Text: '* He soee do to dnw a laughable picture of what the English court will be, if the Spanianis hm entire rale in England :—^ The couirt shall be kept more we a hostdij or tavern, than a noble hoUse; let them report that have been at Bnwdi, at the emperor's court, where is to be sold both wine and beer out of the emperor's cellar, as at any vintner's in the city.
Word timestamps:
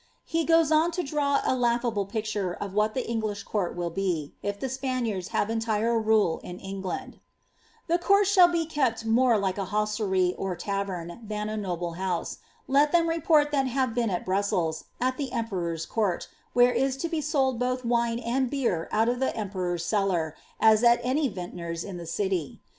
'* 0.17 0.25
He 0.25 0.47
soee 0.47 0.65
do 0.65 0.89
to 0.89 1.03
dnw 1.15 1.41
a 1.45 1.55
laughable 1.55 2.07
picture 2.07 2.53
of 2.53 2.73
what 2.73 2.95
the 2.95 3.07
English 3.07 3.43
court 3.43 3.75
will 3.75 3.91
be, 3.91 4.33
if 4.41 4.59
the 4.59 4.65
Spanianis 4.65 5.27
hm 5.27 5.51
entire 5.51 5.99
rale 5.99 6.39
in 6.43 6.57
England 6.57 7.17
:—^ 7.87 7.87
The 7.87 7.99
couirt 7.99 8.25
shall 8.25 8.47
be 8.47 8.65
kept 8.65 9.05
more 9.05 9.39
we 9.39 9.49
a 9.49 9.67
hostdij 9.67 10.33
or 10.39 10.55
tavern, 10.55 11.19
than 11.21 11.49
a 11.49 11.55
noble 11.55 11.97
hoUse; 11.99 12.37
let 12.67 12.91
them 12.91 13.07
report 13.09 13.51
that 13.51 13.67
have 13.67 13.93
been 13.93 14.09
at 14.09 14.25
Bnwdi, 14.25 14.85
at 14.99 15.17
the 15.17 15.31
emperor's 15.31 15.85
court, 15.85 16.29
where 16.53 16.71
is 16.73 16.97
to 16.97 17.07
be 17.07 17.21
sold 17.21 17.59
both 17.59 17.85
wine 17.85 18.17
and 18.17 18.49
beer 18.49 18.89
out 18.91 19.07
of 19.07 19.19
the 19.19 19.37
emperor's 19.37 19.85
cellar, 19.85 20.35
as 20.59 20.83
at 20.83 20.99
any 21.03 21.27
vintner's 21.27 21.83
in 21.83 21.97
the 21.97 22.07
city. 22.07 22.59